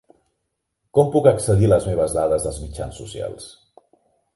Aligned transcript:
Com 0.99 1.11
puc 1.17 1.29
accedir 1.33 1.69
a 1.69 1.71
les 1.75 1.87
meves 1.93 2.19
dades 2.19 2.49
dels 2.49 2.61
mitjans 2.67 3.03
socials? 3.05 3.51